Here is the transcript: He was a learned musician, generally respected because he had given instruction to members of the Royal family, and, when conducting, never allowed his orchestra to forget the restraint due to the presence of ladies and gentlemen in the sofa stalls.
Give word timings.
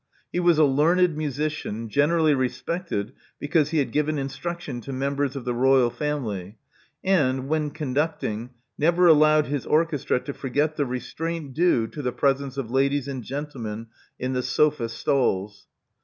He 0.31 0.39
was 0.39 0.57
a 0.57 0.63
learned 0.65 1.15
musician, 1.15 1.87
generally 1.87 2.33
respected 2.33 3.13
because 3.37 3.69
he 3.69 3.77
had 3.77 3.91
given 3.91 4.17
instruction 4.17 4.81
to 4.81 4.91
members 4.91 5.35
of 5.35 5.45
the 5.45 5.53
Royal 5.53 5.91
family, 5.91 6.57
and, 7.03 7.47
when 7.47 7.69
conducting, 7.69 8.49
never 8.79 9.05
allowed 9.05 9.45
his 9.45 9.67
orchestra 9.67 10.19
to 10.21 10.33
forget 10.33 10.75
the 10.75 10.87
restraint 10.87 11.53
due 11.53 11.85
to 11.85 12.01
the 12.01 12.11
presence 12.11 12.57
of 12.57 12.71
ladies 12.71 13.07
and 13.07 13.23
gentlemen 13.23 13.89
in 14.17 14.33
the 14.33 14.41
sofa 14.41 14.89
stalls. 14.89 15.67